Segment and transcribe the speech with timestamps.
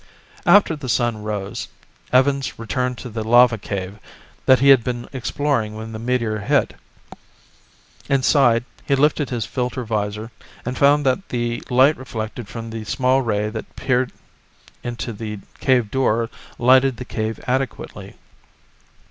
[0.47, 1.67] After the sun rose,
[2.11, 3.99] Evans returned to the lava cave
[4.47, 6.73] that he had been exploring when the meteor hit.
[8.09, 10.31] Inside, he lifted his filter visor,
[10.65, 14.11] and found that the light reflected from the small ray that peered
[14.83, 18.15] into the cave door lighted the cave adequately.